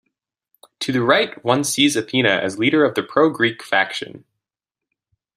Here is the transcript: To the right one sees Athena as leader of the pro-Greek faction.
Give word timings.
To 0.79 0.91
the 0.91 1.03
right 1.03 1.45
one 1.45 1.63
sees 1.63 1.95
Athena 1.95 2.27
as 2.29 2.57
leader 2.57 2.83
of 2.83 2.95
the 2.95 3.03
pro-Greek 3.03 3.61
faction. 3.61 4.25